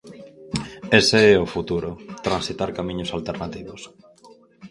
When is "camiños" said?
2.77-3.13